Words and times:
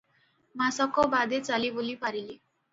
ମାସକ 0.61 1.05
ବାଦେ 1.13 1.43
ଚାଲିବୁଲି 1.51 1.97
ପାରିଲି। 2.03 2.35